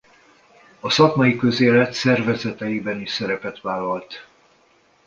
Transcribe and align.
A 0.79 0.89
szakmai 0.89 1.35
közélet 1.35 1.93
szervezeteiben 1.93 3.01
is 3.01 3.11
szerepet 3.11 3.61
vállalt. 3.61 4.27